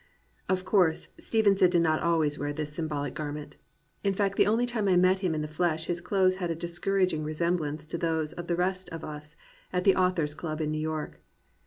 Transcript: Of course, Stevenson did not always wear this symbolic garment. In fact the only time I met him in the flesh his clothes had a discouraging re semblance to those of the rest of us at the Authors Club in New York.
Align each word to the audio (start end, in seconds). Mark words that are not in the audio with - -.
Of 0.49 0.65
course, 0.65 1.09
Stevenson 1.19 1.69
did 1.69 1.81
not 1.83 2.01
always 2.01 2.39
wear 2.39 2.51
this 2.53 2.73
symbolic 2.73 3.13
garment. 3.13 3.57
In 4.03 4.15
fact 4.15 4.35
the 4.35 4.47
only 4.47 4.65
time 4.65 4.87
I 4.87 4.95
met 4.95 5.19
him 5.19 5.35
in 5.35 5.43
the 5.43 5.47
flesh 5.47 5.85
his 5.85 6.01
clothes 6.01 6.37
had 6.37 6.49
a 6.49 6.55
discouraging 6.55 7.23
re 7.23 7.35
semblance 7.35 7.85
to 7.85 7.99
those 7.99 8.33
of 8.33 8.47
the 8.47 8.55
rest 8.55 8.89
of 8.89 9.03
us 9.03 9.35
at 9.71 9.83
the 9.83 9.95
Authors 9.95 10.33
Club 10.33 10.59
in 10.59 10.71
New 10.71 10.81
York. 10.81 11.21